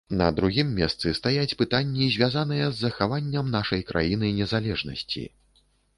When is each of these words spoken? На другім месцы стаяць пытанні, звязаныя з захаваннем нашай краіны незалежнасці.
На 0.19 0.27
другім 0.37 0.69
месцы 0.77 1.11
стаяць 1.17 1.57
пытанні, 1.59 2.07
звязаныя 2.15 2.71
з 2.71 2.81
захаваннем 2.85 3.53
нашай 3.57 3.85
краіны 3.93 4.33
незалежнасці. 4.39 5.23